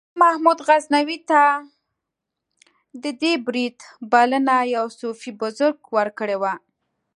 محمود 0.21 0.59
غزنوي 0.67 1.17
ته 1.29 1.43
د 3.03 3.05
دې 3.21 3.33
برید 3.45 3.77
بلنه 4.11 4.55
یو 4.75 4.85
صوفي 4.99 5.31
بزرګ 5.39 5.77
ورکړې 5.97 6.37
وه. 6.41 6.53